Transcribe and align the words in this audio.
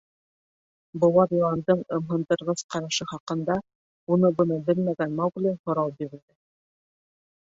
—Быуар 1.03 1.33
йыландың 1.39 1.83
ымһындырғыс 1.97 2.65
ҡарашы 2.75 3.07
хаҡында 3.11 3.57
уны-быны 4.17 4.59
белмәгән 4.71 5.15
Маугли 5.21 5.55
һорау 5.61 5.95
бирҙе. 6.01 6.25